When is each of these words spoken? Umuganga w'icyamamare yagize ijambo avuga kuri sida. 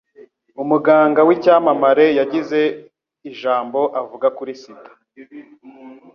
Umuganga 0.61 1.19
w'icyamamare 1.27 2.05
yagize 2.19 2.61
ijambo 3.29 3.79
avuga 4.01 4.27
kuri 4.37 4.51
sida. 4.61 4.89